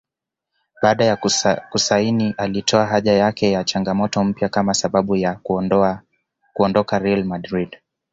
[0.81, 1.15] Baada ya
[1.71, 5.39] kusaini alitoa haja yake na changamoto mpya kama sababu ya
[6.53, 7.77] kuondoka RealMadrid